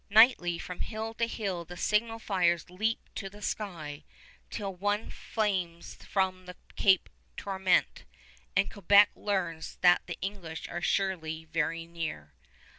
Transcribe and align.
Nightly 0.09 0.57
from 0.57 0.79
hill 0.81 1.13
to 1.13 1.27
hill 1.27 1.63
the 1.63 1.77
signal 1.77 2.17
fires 2.17 2.71
leap 2.71 3.07
to 3.13 3.29
the 3.29 3.43
sky, 3.43 4.03
till 4.49 4.73
one 4.73 5.11
flames 5.11 5.93
from 6.03 6.49
Cape 6.75 7.07
Tourmente, 7.37 8.05
and 8.55 8.71
Quebec 8.71 9.11
learns 9.15 9.75
that 9.81 10.01
the 10.07 10.17
English 10.19 10.67
are 10.67 10.81
surely 10.81 11.45
very 11.45 11.85
near. 11.85 12.33